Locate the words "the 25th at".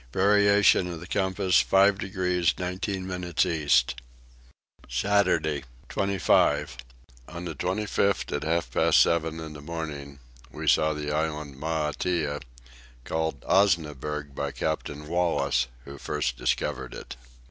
7.45-8.41